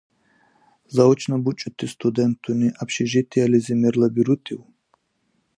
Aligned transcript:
Заочно 0.95 1.35
бучӀути 1.43 1.85
студентуни 1.95 2.69
общежитиелизи 2.81 3.73
мерлабирутив? 3.81 4.61